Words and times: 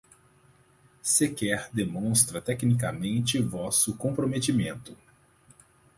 Sequer 1.03 1.69
demonstra 1.71 2.41
tecnicamente 2.41 3.39
vosso 3.39 3.95
comprometimento 3.97 4.97